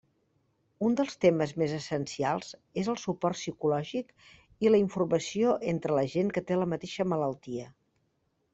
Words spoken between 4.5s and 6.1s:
i la informació entre la